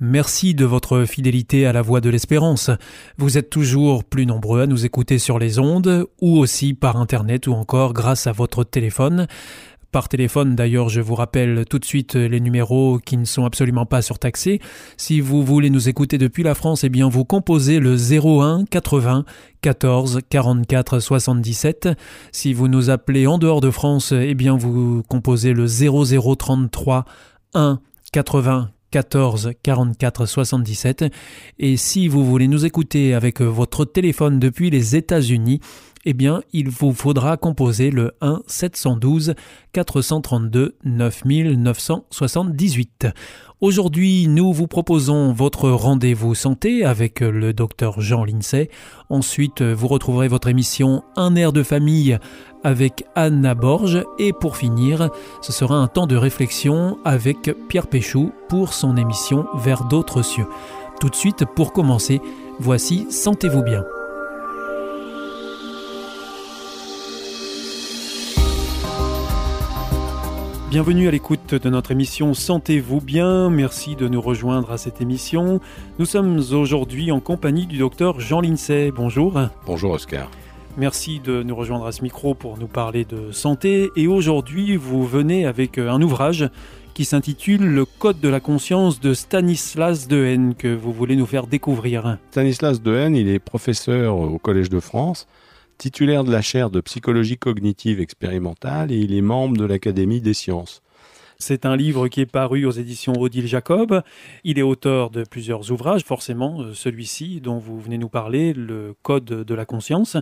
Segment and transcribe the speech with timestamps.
[0.00, 2.70] Merci de votre fidélité à la voix de l'espérance.
[3.16, 7.46] Vous êtes toujours plus nombreux à nous écouter sur les ondes, ou aussi par Internet,
[7.46, 9.28] ou encore grâce à votre téléphone.
[9.92, 13.86] Par téléphone, d'ailleurs, je vous rappelle tout de suite les numéros qui ne sont absolument
[13.86, 14.60] pas surtaxés.
[14.96, 19.24] Si vous voulez nous écouter depuis la France, eh bien, vous composez le 01 80
[19.60, 21.90] 14 44 77.
[22.32, 27.04] Si vous nous appelez en dehors de France, eh bien, vous composez le 0033
[27.54, 27.78] 1
[28.12, 31.06] 80 14 44 77.
[31.58, 35.58] Et si vous voulez nous écouter avec votre téléphone depuis les États-Unis,
[36.04, 39.34] eh bien, il vous faudra composer le 1 712
[39.72, 43.08] 432 9978.
[43.60, 48.70] Aujourd'hui, nous vous proposons votre rendez-vous santé avec le docteur Jean Lincey.
[49.08, 52.16] Ensuite, vous retrouverez votre émission Un air de famille
[52.64, 54.02] avec Anna Borge.
[54.18, 55.10] Et pour finir,
[55.42, 60.46] ce sera un temps de réflexion avec Pierre Péchou pour son émission Vers d'autres cieux.
[61.00, 62.20] Tout de suite, pour commencer,
[62.58, 63.84] voici Sentez-vous bien.
[70.74, 73.48] Bienvenue à l'écoute de notre émission Sentez-vous bien.
[73.48, 75.60] Merci de nous rejoindre à cette émission.
[76.00, 78.90] Nous sommes aujourd'hui en compagnie du docteur Jean Lincey.
[78.90, 79.40] Bonjour.
[79.66, 80.28] Bonjour Oscar.
[80.76, 83.90] Merci de nous rejoindre à ce micro pour nous parler de santé.
[83.94, 86.50] Et aujourd'hui, vous venez avec un ouvrage
[86.94, 91.46] qui s'intitule Le Code de la conscience de Stanislas Dehaene que vous voulez nous faire
[91.46, 92.18] découvrir.
[92.32, 95.28] Stanislas Dehaene, il est professeur au Collège de France,
[95.78, 100.34] titulaire de la chaire de psychologie cognitive expérimentale et il est membre de l'Académie des
[100.34, 100.82] sciences.
[101.38, 104.02] C'est un livre qui est paru aux éditions Odile Jacob.
[104.44, 108.94] Il est auteur de plusieurs ouvrages, forcément euh, celui-ci dont vous venez nous parler, le
[109.02, 110.16] Code de la conscience.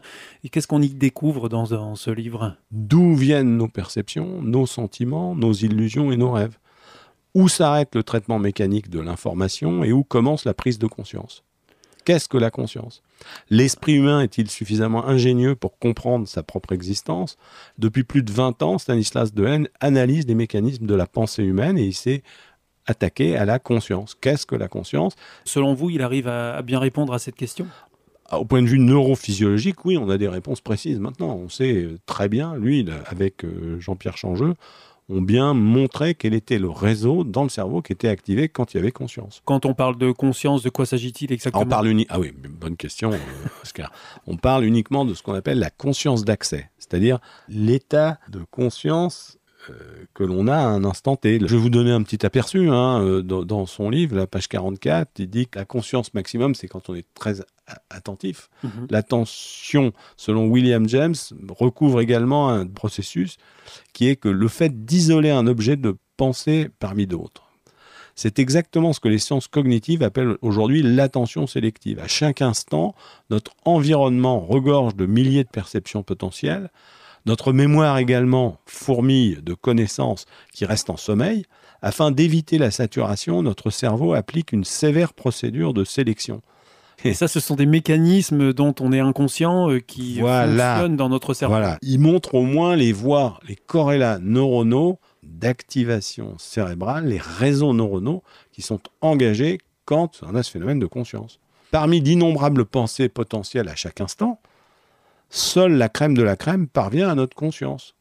[0.50, 2.56] Qu'est-ce qu'on y découvre dans, dans ce livre?
[2.70, 6.58] D'où viennent nos perceptions, nos sentiments, nos illusions et nos rêves?
[7.34, 11.44] Où s'arrête le traitement mécanique de l'information et où commence la prise de conscience?
[12.04, 13.02] Qu'est-ce que la conscience?
[13.50, 17.36] L'esprit humain est-il suffisamment ingénieux pour comprendre sa propre existence?
[17.78, 21.84] Depuis plus de 20 ans, Stanislas Dehaene analyse les mécanismes de la pensée humaine et
[21.84, 22.22] il s'est
[22.86, 24.16] attaqué à la conscience.
[24.20, 25.14] Qu'est-ce que la conscience?
[25.44, 27.66] Selon vous, il arrive à bien répondre à cette question?
[28.28, 31.36] Ah, au point de vue neurophysiologique, oui, on a des réponses précises maintenant.
[31.36, 34.54] On sait très bien, lui, avec euh, Jean-Pierre Changeux,
[35.12, 38.78] ont bien montré quel était le réseau dans le cerveau qui était activé quand il
[38.78, 39.42] y avait conscience.
[39.44, 43.12] Quand on parle de conscience, de quoi s'agit-il exactement on parle Ah oui, bonne question,
[43.12, 43.18] euh,
[43.62, 43.92] Oscar.
[44.26, 47.18] On parle uniquement de ce qu'on appelle la conscience d'accès, c'est-à-dire
[47.48, 49.38] l'état de conscience
[50.14, 51.38] que l'on a à un instant T.
[51.40, 52.68] Je vais vous donner un petit aperçu.
[52.68, 56.68] Hein, euh, dans, son livre, la page 44, il dit que la conscience maximum, c'est
[56.68, 57.36] quand on est très
[57.90, 58.50] attentif.
[58.62, 58.86] Mhm.
[58.90, 61.14] L'attention, selon William James,
[61.48, 63.36] recouvre également un processus
[63.92, 67.44] qui est que le fait d'isoler un objet de pensée parmi d'autres.
[68.14, 71.98] C'est exactement ce que les sciences cognitives appellent aujourd'hui l'attention sélective.
[71.98, 72.94] À chaque instant,
[73.30, 76.70] notre environnement regorge de milliers de perceptions potentielles.
[77.26, 81.44] Notre mémoire également fourmille de connaissances qui restent en sommeil.
[81.80, 86.42] Afin d'éviter la saturation, notre cerveau applique une sévère procédure de sélection.
[87.04, 91.34] Et ça, ce sont des mécanismes dont on est inconscient euh, qui fonctionnent dans notre
[91.34, 91.54] cerveau.
[91.54, 91.78] Voilà.
[91.82, 98.22] Ils montrent au moins les voies, les corrélats neuronaux d'activation cérébrale, les réseaux neuronaux
[98.52, 101.40] qui sont engagés quand on a ce phénomène de conscience.
[101.72, 104.38] Parmi d'innombrables pensées potentielles à chaque instant,
[105.32, 107.94] seule la crème de la crème parvient à notre conscience.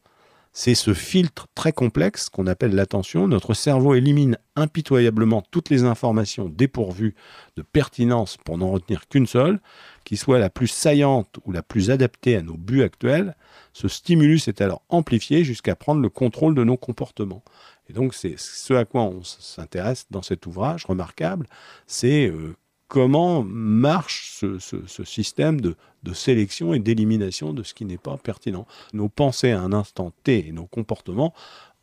[0.53, 3.25] C'est ce filtre très complexe qu'on appelle l'attention.
[3.25, 7.15] Notre cerveau élimine impitoyablement toutes les informations dépourvues
[7.55, 9.61] de pertinence pour n'en retenir qu'une seule,
[10.03, 13.37] qui soit la plus saillante ou la plus adaptée à nos buts actuels.
[13.71, 17.43] Ce stimulus est alors amplifié jusqu'à prendre le contrôle de nos comportements.
[17.89, 21.47] Et donc c'est ce à quoi on s'intéresse dans cet ouvrage remarquable,
[21.87, 22.57] c'est euh,
[22.91, 25.77] comment marche ce, système de,
[26.13, 28.67] sélection et d'élimination de ce qui n'est pas pertinent.
[28.91, 31.33] Nos pensées à un instant T et nos comportements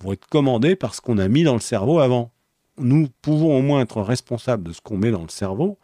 [0.01, 2.31] vont être commandés par ce qu'on a mis dans le cerveau avant.
[2.77, 5.79] Nous pouvons au moins être responsables de ce qu'on met dans le cerveau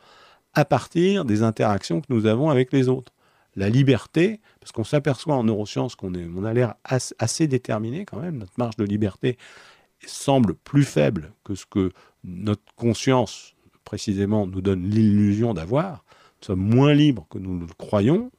[0.53, 3.15] à partir des interactions que nous avons avec les autres.
[3.56, 8.37] La liberté, parce qu'on s'aperçoit en neurosciences qu'on on a l'air assez déterminé quand même,
[8.37, 9.38] notre marge de liberté
[10.06, 11.93] semble plus faible que ce que
[12.25, 13.54] notre conscience
[13.85, 16.05] précisément nous donne l'illusion d'avoir.
[16.41, 18.31] Nous sommes moins libres que nous le croyons,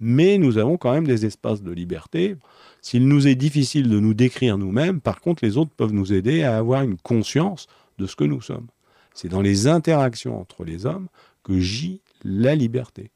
[0.00, 2.36] mais nous avons quand même des espaces de liberté.
[2.80, 6.42] S'il nous est difficile de nous décrire nous-mêmes, par contre, les autres peuvent nous aider
[6.42, 7.66] à avoir une conscience
[7.98, 8.66] de ce que nous sommes.
[9.14, 11.08] C'est dans les interactions entre les hommes
[11.44, 13.10] que gît la liberté.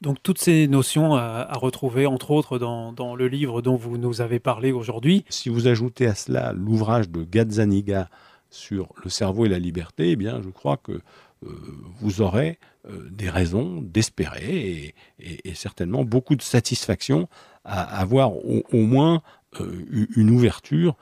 [0.00, 4.38] Donc toutes ces notions à, retrouver, entre autres, dans, le livre dont vous nous avez
[4.38, 5.24] parlé aujourd'hui.
[5.28, 8.08] Si vous ajoutez à cela l'ouvrage de Gazzaniga
[8.50, 11.00] sur le cerveau et la liberté, eh bien, je crois que
[11.46, 11.48] euh,
[12.00, 12.58] vous aurez
[12.88, 17.28] euh, des raisons d'espérer et, certainement beaucoup de satisfaction
[17.64, 19.22] à avoir au, moins
[19.60, 20.96] euh, une ouverture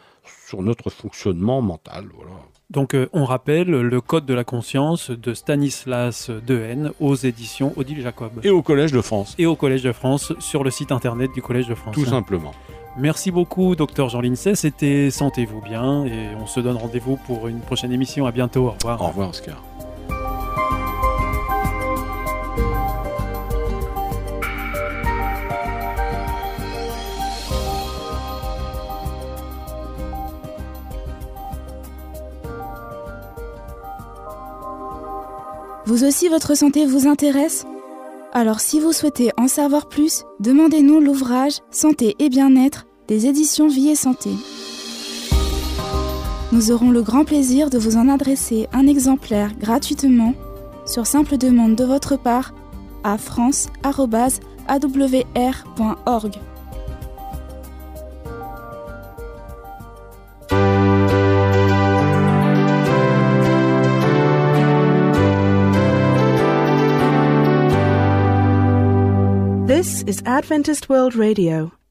[0.47, 2.07] sur notre fonctionnement mental.
[2.15, 2.31] Voilà.
[2.71, 8.33] Donc on rappelle le Code de la conscience de Stanislas Dehaene aux éditions Odile Jacob.
[8.43, 9.35] Et au Collège de France.
[9.39, 11.95] Et au Collège de France sur le site internet du Collège de France.
[11.95, 12.53] Tout simplement.
[12.99, 14.57] Merci beaucoup, docteur Jean Lincey.
[14.57, 18.27] C'était Sentez-vous bien et on se donne rendez-vous pour une prochaine émission.
[18.27, 18.67] À bientôt.
[18.67, 19.01] Au revoir.
[19.01, 19.63] Au revoir, Oscar.
[35.87, 37.65] Vous aussi, votre santé vous intéresse?
[38.35, 43.89] Alors si vous souhaitez en savoir plus, demandez-nous l'ouvrage Santé et bien-être des éditions Vie
[43.89, 44.31] et Santé.
[46.53, 50.35] Nous aurons le grand plaisir de vous en adresser un exemplaire gratuitement
[50.87, 52.55] sur simple demande de votre part
[53.05, 53.69] à france.awr.org.
[69.67, 71.71] This is Adventist World Radio,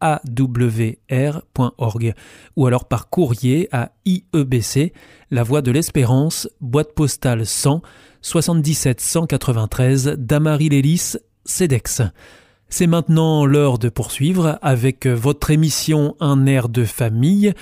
[0.00, 1.04] awr.org
[2.56, 4.92] ou alors par courrier à IEBC,
[5.30, 7.82] La Voie de l'Espérance, boîte postale 100
[8.22, 11.14] 77 193 Damary Lélis,
[11.44, 12.02] CEDEX.
[12.68, 17.52] C'est maintenant l'heure de poursuivre avec votre émission Un air de famille.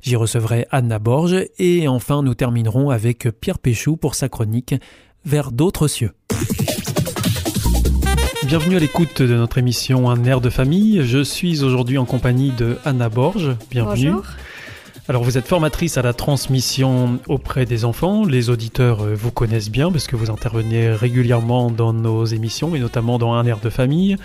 [0.00, 4.74] J'y recevrai Anna Borge et enfin nous terminerons avec Pierre Péchou pour sa chronique
[5.24, 6.12] Vers d'autres cieux.
[8.44, 11.02] Bienvenue à l'écoute de notre émission Un air de famille.
[11.04, 13.56] Je suis aujourd'hui en compagnie de Anna Borge.
[13.70, 14.10] Bienvenue.
[14.10, 14.26] Bonjour.
[15.08, 18.24] Alors vous êtes formatrice à la transmission auprès des enfants.
[18.24, 22.80] Les auditeurs euh, vous connaissent bien parce que vous intervenez régulièrement dans nos émissions et
[22.80, 24.16] notamment dans Un air de famille.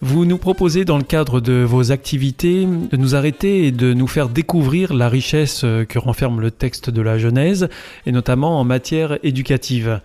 [0.00, 4.06] Vous nous proposez dans le cadre de vos activités de nous arrêter et de nous
[4.08, 7.68] faire découvrir la richesse euh, que renferme le texte de la Genèse
[8.04, 10.00] et notamment en matière éducative.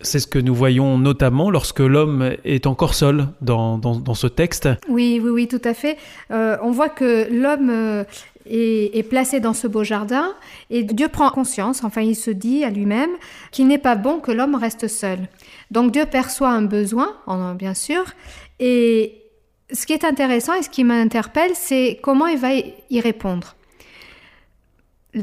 [0.00, 4.68] C'est ce que nous voyons notamment lorsque l'homme est encore seul dans, dans, ce texte.
[4.88, 5.96] Oui, oui, oui, tout à fait.
[6.30, 8.04] Euh, on voit que l'homme euh,
[8.46, 10.34] est, placé dans ce beau jardin
[10.70, 13.10] et Dieu prend conscience, enfin il se dit à lui-même
[13.50, 15.18] qu'il n'est pas bon que l'homme reste seul.
[15.70, 17.16] Donc Dieu perçoit un besoin,
[17.58, 18.04] bien sûr,
[18.60, 19.22] et
[19.72, 23.54] ce qui est intéressant et ce qui m'interpelle, c'est comment il va y répondre.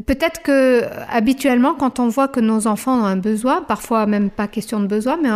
[0.06, 4.48] Peut-être que habituellement, quand on voit que nos enfants ont un besoin, parfois même pas
[4.48, 5.30] question de besoin, mais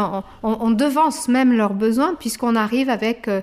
[0.43, 3.41] on, devance même leurs besoins puisqu'on arrive avec euh,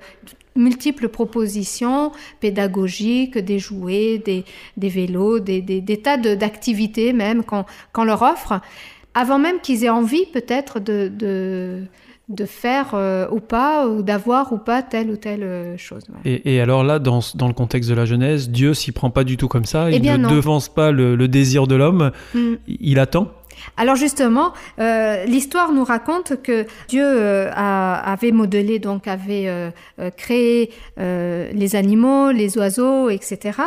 [0.57, 4.45] multiples propositions pédagogiques, des jouets, des,
[4.89, 8.61] vélos, des, tas d'activités même qu'on leur offre,
[9.15, 11.87] avant même qu'ils aient envie peut-être de
[12.45, 16.03] faire euh, ou pas, ou d'avoir ou pas telle ou telle euh, chose.
[16.25, 19.37] Et, alors là, dans, dans, le contexte de la Genèse, Dieu s'y prend pas du
[19.37, 22.55] tout comme ça, eh il ne devance pas le, désir de l'homme, hmm.
[22.67, 23.29] il attend
[23.79, 29.73] alors justement, euh, l'histoire nous raconte que Dieu avait modelé, donc avait
[30.17, 33.59] créé les animaux, les oiseaux, etc.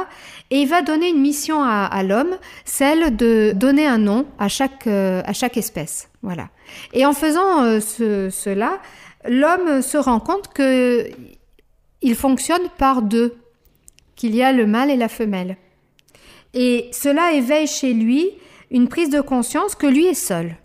[0.51, 4.47] Et il va donner une mission à, à l'homme, celle de donner un nom à
[4.47, 6.08] chaque, à chaque espèce.
[6.21, 6.49] Voilà.
[6.93, 8.79] Et en faisant euh, cela,
[9.27, 11.09] l'homme se rend compte que
[12.01, 13.35] il fonctionne par deux,
[14.15, 15.57] qu'il y a le mâle et la femelle.
[16.53, 18.29] Et cela éveille chez lui
[18.71, 20.55] une prise de conscience que lui est seul.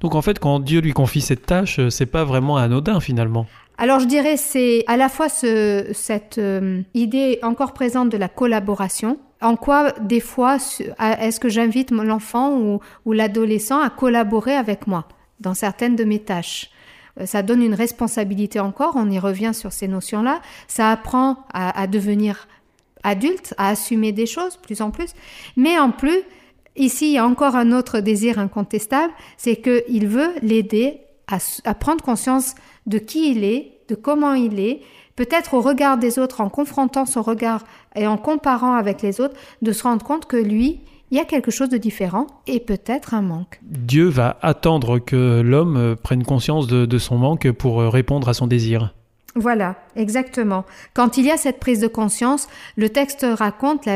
[0.00, 3.46] Donc en fait, quand Dieu lui confie cette tâche, euh, c'est pas vraiment anodin finalement.
[3.78, 8.28] Alors je dirais c'est à la fois ce, cette euh, idée encore présente de la
[8.28, 9.18] collaboration.
[9.40, 10.56] En quoi des fois
[10.98, 15.06] est-ce que j'invite l'enfant ou, ou l'adolescent à collaborer avec moi
[15.40, 16.70] dans certaines de mes tâches?
[17.20, 21.86] Euh, ça donne une responsabilité encore, on y revient sur ces notions-là, ça apprend à,
[21.86, 22.48] devenir
[23.02, 25.12] adulte, à assumer des choses plus en plus,
[25.56, 26.20] mais en plus,
[26.76, 31.00] ici, il y a encore un autre désir incontestable, c'est qu'il veut l'aider
[31.64, 32.54] à prendre conscience
[32.86, 34.80] de qui il est, de comment il est,
[35.18, 37.64] peut-être au regard des autres, en confrontant son regard
[37.96, 41.24] et en comparant avec les autres, de se rendre compte que lui, il y a
[41.24, 43.58] quelque chose de différent et peut-être un manque.
[43.62, 48.94] Dieu va attendre que l'homme prenne conscience de, son manque pour répondre à son désir.
[49.34, 50.64] Voilà, exactement.
[50.94, 52.46] Quand il y a cette prise de conscience,
[52.76, 53.88] le texte raconte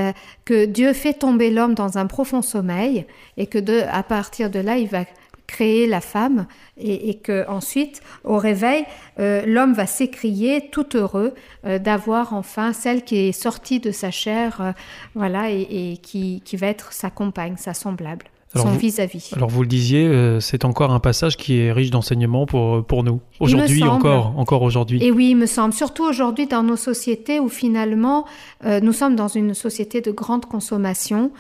[0.45, 4.59] que Dieu fait tomber l'homme dans un profond sommeil et que de, à partir de
[4.59, 5.05] là, il va
[5.53, 6.47] créer la femme
[6.79, 8.85] et, et que ensuite au réveil
[9.21, 11.35] euh, l'homme va s'écrier tout heureux
[11.67, 14.73] euh, d'avoir enfin celle qui est sortie de sa chair euh,
[15.15, 19.33] voilà et, et qui, qui, va être sa compagne sa semblable alors son vis-à-vis.
[19.35, 23.23] Alors vous le disiez, c'est encore un passage qui est riche d'enseignements pour, pour nous.
[23.41, 25.03] Aujourd'hui encore, encore aujourd'hui.
[25.03, 28.27] Et oui, il me semble, surtout aujourd'hui dans nos sociétés où finalement
[28.63, 31.31] nous sommes dans une société de grande consommation,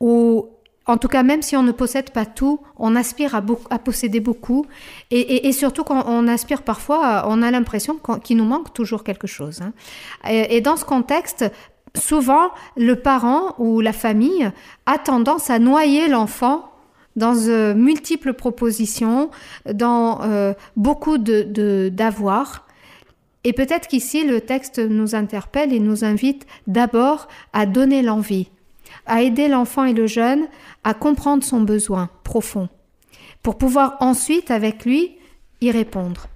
[0.00, 0.46] où
[0.86, 4.66] en tout cas, même si on ne possède pas tout, on aspire à, posséder beaucoup.
[5.10, 9.60] Et, surtout, quand on aspire parfois, on a l'impression qu'il nous manque toujours quelque chose.
[9.62, 9.72] Hein.
[10.28, 11.44] Et, dans ce contexte,
[11.96, 14.50] souvent, le parent ou la famille
[14.86, 16.68] a tendance à noyer l'enfant
[17.14, 19.30] dans euh, multiples propositions,
[19.70, 22.66] dans euh, beaucoup de d'avoir.
[23.44, 28.48] Et peut-être qu'ici, le texte nous interpelle et nous invite d'abord à donner l'envie
[29.06, 30.46] à aider l'enfant et le jeune
[30.84, 32.68] à comprendre son besoin profond,
[33.42, 35.12] pour pouvoir ensuite, avec lui,
[35.60, 36.28] y répondre.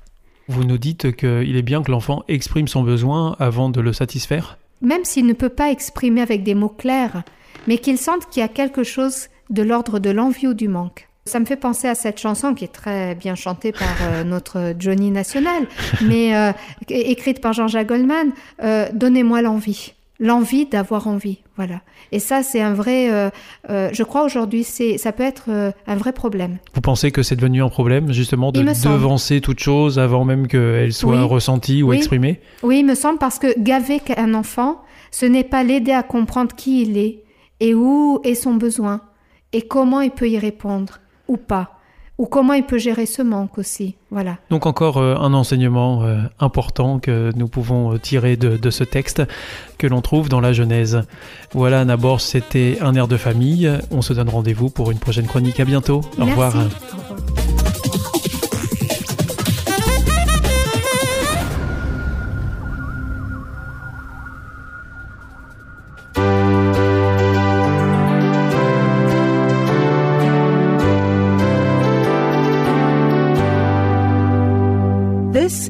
[0.49, 4.59] Vous nous dites qu'il est bien que l'enfant exprime son besoin avant de le satisfaire?
[4.81, 7.25] Même s'il ne peut pas exprimer avec des mots clairs,
[7.67, 11.09] mais qu'il sente qu'il y a quelque chose de l'ordre de l'envie ou du manque.
[11.25, 14.75] Ça me fait penser à cette chanson qui est très bien chantée par euh, notre
[14.79, 15.67] Johnny National,
[16.03, 16.53] mais euh,
[16.89, 18.31] écrite par Jean-Jacques Goldman,
[18.63, 21.39] euh, Donnez-moi l'envie l'envie d'avoir envie.
[21.57, 21.81] Voilà.
[22.13, 23.11] Et ça, c'est un vrai.
[23.11, 23.31] Euh,
[23.71, 26.59] euh, je crois aujourd'hui, c'est ça peut être euh, un vrai problème.
[26.75, 30.93] Vous pensez que c'est devenu un problème, justement, de devancer toute chose avant même qu'elle
[30.93, 31.25] soit oui.
[31.25, 31.97] ressentie ou oui.
[31.97, 32.41] exprimée?
[32.63, 36.55] Oui, il me semble parce que gaver un enfant, ce n'est pas l'aider à comprendre
[36.55, 37.25] qui il est
[37.61, 39.01] et où est son besoin
[39.53, 41.76] et comment il peut y répondre ou pas
[42.19, 43.95] ou comment il peut gérer ce manque aussi.
[44.11, 44.39] Voilà.
[44.51, 48.85] Donc encore euh, un enseignement euh, important que nous pouvons euh, tirer de, de, ce
[48.85, 49.23] texte
[49.79, 51.03] que l'on trouve dans la Genèse.
[51.53, 53.71] Voilà, Nabor, c'était un air de famille.
[53.91, 55.61] On se donne rendez-vous pour une prochaine chronique.
[55.61, 56.01] À bientôt.
[56.19, 56.31] Au Merci.
[56.31, 56.55] revoir.
[56.55, 57.46] Au revoir.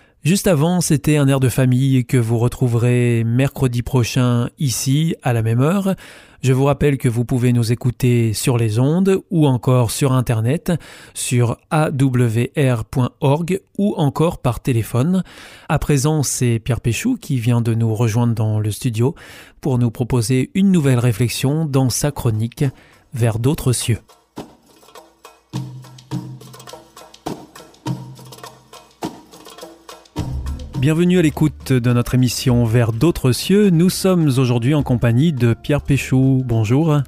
[0.23, 5.41] Juste avant, c'était un air de famille que vous retrouverez mercredi prochain ici à la
[5.41, 5.95] même heure.
[6.43, 10.73] Je vous rappelle que vous pouvez nous écouter sur les ondes ou encore sur Internet,
[11.15, 15.23] sur awr.org ou encore par téléphone.
[15.69, 19.15] À présent, c'est Pierre Péchou qui vient de nous rejoindre dans le studio
[19.59, 22.63] pour nous proposer une nouvelle réflexion dans sa chronique
[23.13, 23.97] Vers d'autres cieux.
[30.81, 33.69] Bienvenue à l'écoute de notre émission Vers d'autres cieux.
[33.69, 36.41] Nous sommes aujourd'hui en compagnie de Pierre Péchou.
[36.43, 37.01] Bonjour.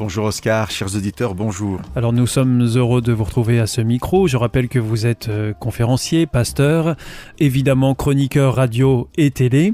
[0.00, 1.80] Bonjour Oscar, chers auditeurs, bonjour.
[1.94, 4.26] Alors nous sommes heureux de vous retrouver à ce micro.
[4.26, 6.96] Je rappelle que vous êtes euh, conférencier, pasteur,
[7.38, 9.72] évidemment chroniqueur radio et télé.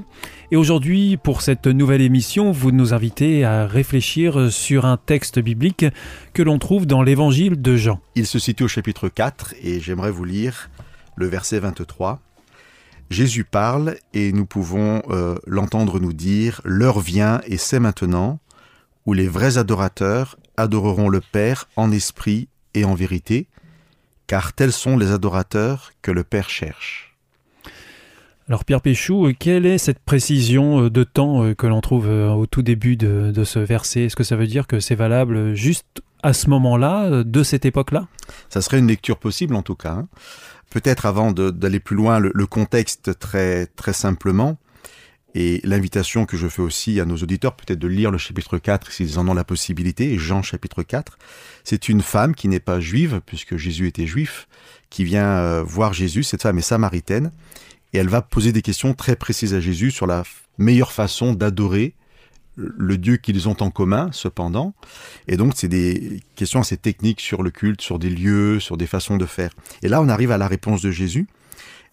[0.51, 5.87] Et aujourd'hui, pour cette nouvelle émission, vous nous invitez à réfléchir sur un texte biblique
[6.35, 7.99] que l'on trouve dans l'évangile de Jean.
[8.15, 10.69] Il se situe au chapitre 4 et j'aimerais vous lire
[11.17, 12.21] le verset 23.
[13.11, 18.39] Jésus parle et nous pouvons euh, l'entendre nous dire L'heure vient et c'est maintenant
[19.07, 23.47] où les vrais adorateurs adoreront le Père en esprit et en vérité,
[24.27, 27.17] car tels sont les adorateurs que le Père cherche.
[28.49, 32.31] Alors Pierre Péchou, quelle est cette précision euh, de temps euh, que l'on trouve euh,
[32.31, 34.05] au tout début de, de ce verset?
[34.05, 38.09] Est-ce que ça veut dire que c'est valable juste à ce moment-là, de cette époque-là?
[38.49, 40.05] Ça serait une lecture possible en tout cas.
[40.71, 44.59] Peut-être avant d'aller plus loin, le, contexte très, très simplement,
[45.35, 48.93] et l'invitation que je fais aussi à nos auditeurs, peut-être de lire le chapitre 4
[48.93, 51.19] s'ils en ont la possibilité, Jean chapitre 4,
[51.65, 54.49] c'est une femme qui n'est pas juive, puisque Jésus était juif,
[54.91, 57.31] qui vient euh, voir Jésus, cette femme est samaritaine,
[57.93, 60.23] et elle va poser des questions très précises à Jésus sur la
[60.59, 61.95] meilleure façon d'adorer
[62.59, 64.75] le Dieu qu'ils ont en commun, cependant.
[65.29, 68.87] Et donc, c'est des questions assez techniques sur le culte, sur des lieux, sur des
[68.87, 69.51] façons de faire.
[69.83, 71.29] Et là, on arrive à la réponse de Jésus.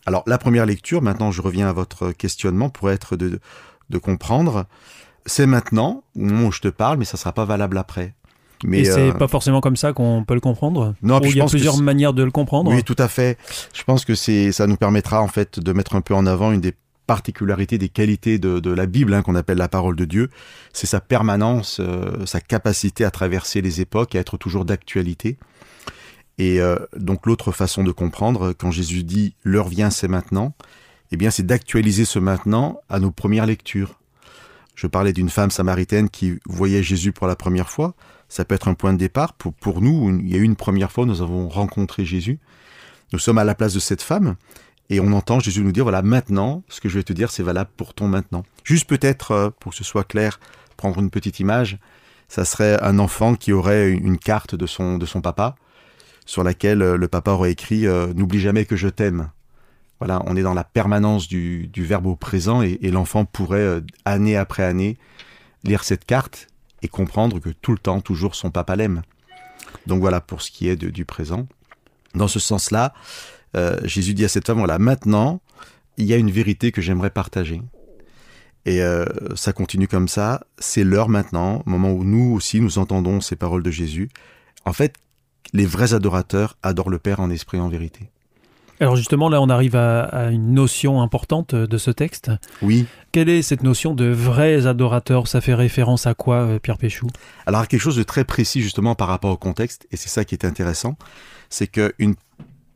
[0.05, 3.39] Alors, la première lecture, maintenant je reviens à votre questionnement, pour être de,
[3.89, 4.65] de comprendre.
[5.25, 8.13] c'est maintenant, au moment où je te parle, mais ça sera pas valable après.
[8.63, 11.41] Mais Et c'est euh, pas forcément comme ça qu'on peut le comprendre Non, il y
[11.41, 13.37] a plusieurs manières de le comprendre Oui, tout à fait.
[13.73, 16.51] Je pense que c'est, ça nous permettra en fait de mettre un peu en avant
[16.51, 16.73] une des
[17.05, 20.29] particularités, des qualités de, la Bible, hein, qu'on appelle la parole de Dieu.
[20.73, 25.37] C'est sa permanence, euh, sa capacité à traverser les époques, à être toujours d'actualité.
[26.37, 30.53] Et euh, donc l'autre façon de comprendre, quand Jésus dit l'heure vient, c'est maintenant,
[31.11, 33.99] eh bien c'est d'actualiser ce maintenant à nos premières lectures.
[34.75, 37.95] Je parlais d'une femme samaritaine qui voyait Jésus pour la première fois.
[38.27, 39.33] Ça peut être un point de départ.
[39.33, 42.39] Pour, pour nous, il y a eu une première fois, nous avons rencontré Jésus.
[43.13, 44.35] Nous sommes à la place de cette femme
[44.89, 47.43] et on entend Jésus nous dire, voilà, maintenant, ce que je vais te dire, c'est
[47.43, 48.43] valable pour ton maintenant.
[48.63, 50.39] Juste peut-être, euh, pour que ce soit clair,
[50.77, 51.77] prendre une petite image,
[52.27, 55.55] ça serait un enfant qui aurait une carte de son, de son papa,
[56.25, 59.29] sur laquelle euh, le papa aurait écrit euh, N'oublie jamais que je t'aime».
[59.99, 64.35] Voilà, on est dans la permanence du, du verbe au présent et, l'enfant pourrait, année
[64.35, 64.97] après année,
[65.63, 66.47] lire cette carte
[66.81, 69.03] et comprendre que tout le temps, toujours, son papa l'aime.
[69.87, 71.47] Donc voilà pour ce qui est de- du présent.
[72.13, 72.93] Dans ce sens-là,
[73.55, 75.41] euh, Jésus dit à cette femme, voilà, maintenant,
[75.97, 77.61] il y a une vérité que j'aimerais partager.
[78.65, 83.21] Et euh, ça continue comme ça, c'est l'heure maintenant, moment où nous aussi nous entendons
[83.21, 84.09] ces paroles de Jésus.
[84.65, 84.95] En fait,
[85.53, 88.09] les vrais adorateurs adorent le Père en esprit et en vérité.
[88.79, 92.31] Alors justement, là, on arrive à, à une notion importante de ce texte.
[92.61, 92.87] Oui.
[93.13, 95.29] Quelle est cette notion de vrais adorateurs?
[95.29, 97.07] Ça fait référence à quoi, euh, Pierre Péchou
[97.45, 100.35] Alors quelque chose de très précis justement par rapport au contexte, et c'est ça qui
[100.35, 100.97] est intéressant,
[101.49, 102.15] c'est qu'une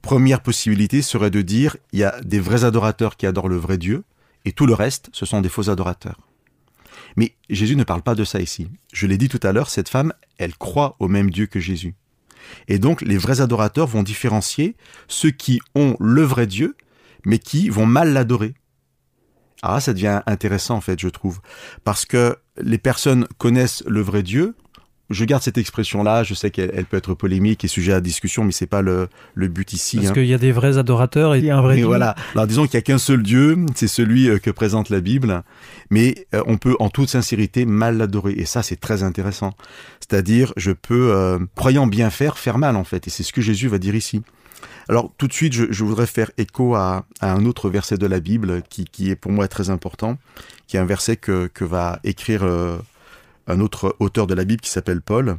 [0.01, 3.77] première possibilité serait de dire il y a des vrais adorateurs qui adorent le vrai
[3.77, 4.03] Dieu,
[4.45, 6.19] et tout le reste, ce sont des faux adorateurs.
[7.15, 8.69] Mais Jésus ne parle pas de ça ici.
[8.93, 11.95] Je l'ai dit tout à l'heure, cette femme, elle croit au même Dieu que Jésus.
[12.67, 14.75] Et donc les vrais adorateurs vont différencier
[15.07, 16.75] ceux qui ont le vrai Dieu,
[17.25, 18.53] mais qui vont mal l'adorer.
[19.62, 21.41] Ah, ça devient intéressant en fait, je trouve,
[21.83, 24.55] parce que les personnes connaissent le vrai Dieu.
[25.10, 26.24] Je garde cette expression-là.
[26.24, 29.08] Je sais qu'elle elle peut être polémique et sujet à discussion, mais c'est pas le,
[29.34, 29.98] le but ici.
[29.98, 30.13] Parce hein.
[30.13, 31.86] qu'il y a des vrais adorateurs et il y a un vrai Dieu.
[31.86, 32.15] voilà.
[32.36, 35.43] Alors disons qu'il y a qu'un seul Dieu, c'est celui euh, que présente la Bible,
[35.89, 38.34] mais euh, on peut en toute sincérité mal l'adorer.
[38.34, 39.54] Et ça, c'est très intéressant.
[40.00, 43.08] C'est-à-dire, je peux, euh, croyant bien faire, faire mal en fait.
[43.08, 44.22] Et c'est ce que Jésus va dire ici.
[44.89, 48.08] Alors tout de suite, je, je voudrais faire écho à, à un autre verset de
[48.08, 50.17] la Bible qui, qui est pour moi très important,
[50.67, 52.78] qui est un verset que, que va écrire euh,
[53.49, 55.38] un autre auteur de la Bible qui s'appelle Paul.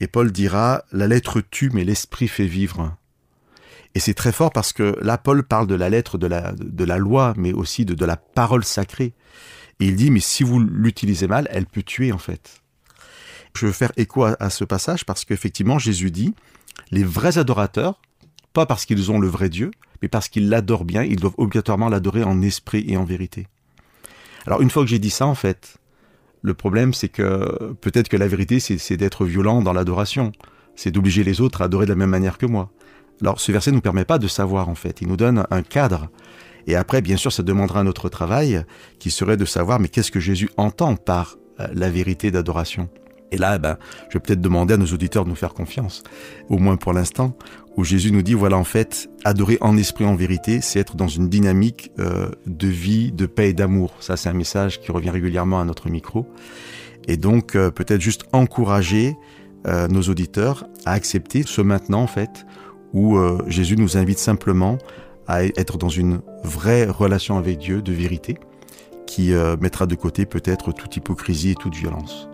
[0.00, 2.96] Et Paul dira, la lettre tue, mais l'esprit fait vivre.
[3.94, 6.84] Et c'est très fort parce que là, Paul parle de la lettre de la, de
[6.84, 9.14] la loi, mais aussi de, de la parole sacrée.
[9.80, 12.62] Et il dit, mais si vous l'utilisez mal, elle peut tuer en fait.
[13.56, 16.34] Je veux faire écho à, à ce passage parce qu'effectivement, Jésus dit,
[16.90, 18.00] les vrais adorateurs,
[18.52, 19.70] pas parce qu'ils ont le vrai Dieu,
[20.02, 23.46] mais parce qu'ils l'adorent bien, ils doivent obligatoirement l'adorer en esprit et en vérité.
[24.46, 25.78] Alors une fois que j'ai dit ça, en fait,
[26.42, 30.32] le problème c'est que peut-être que la vérité c'est d'être violent dans l'adoration,
[30.76, 32.70] c'est d'obliger les autres à adorer de la même manière que moi.
[33.20, 35.62] Alors ce verset ne nous permet pas de savoir en fait, il nous donne un
[35.62, 36.08] cadre.
[36.66, 38.62] Et après, bien sûr, ça demandera un autre travail
[38.98, 42.90] qui serait de savoir, mais qu'est-ce que Jésus entend par euh, la vérité d'adoration?
[43.32, 46.02] Et là, ben, je vais peut-être demander à nos auditeurs de nous faire confiance,
[46.48, 47.36] au moins pour l'instant,
[47.78, 51.06] où Jésus nous dit, voilà, en fait, adorer en esprit, en vérité, c'est être dans
[51.06, 53.94] une dynamique euh, de vie, de paix et d'amour.
[54.00, 56.26] Ça, c'est un message qui revient régulièrement à notre micro.
[57.06, 59.16] Et donc, euh, peut-être juste encourager
[59.68, 62.46] euh, nos auditeurs à accepter ce maintenant, en fait,
[62.94, 64.78] où Jésus nous invite simplement
[65.28, 68.38] à être dans une vraie relation avec Dieu de vérité,
[69.06, 72.30] qui mettra de côté peut-être toute hypocrisie et toute violence.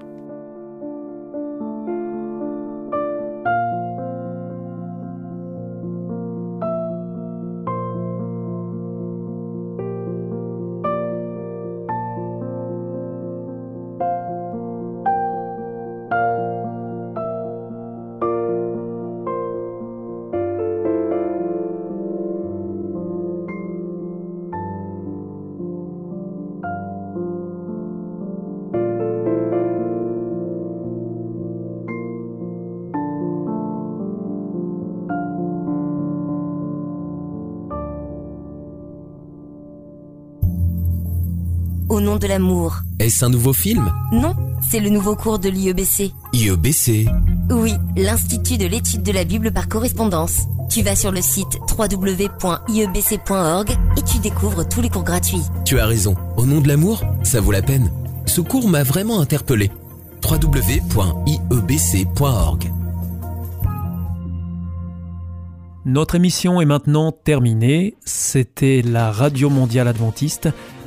[42.35, 42.81] L'amour.
[42.99, 43.93] Est-ce un nouveau film?
[44.11, 44.35] Non,
[44.69, 46.11] c'est le nouveau cours de l'IEBC.
[46.33, 47.07] IEBC.
[47.49, 50.41] Oui, l'Institut de l'étude de la Bible par correspondance.
[50.69, 55.43] Tu vas sur le site www.iebc.org et tu découvres tous les cours gratuits.
[55.65, 56.17] Tu as raison.
[56.37, 57.89] Au nom de l'amour, ça vaut la peine.
[58.27, 59.71] Ce cours m'a vraiment interpellé.
[60.29, 61.13] www.iebc.org.
[65.87, 67.95] Notre émission est maintenant terminée.
[68.05, 70.49] C'était la Radio Mondiale Adventiste,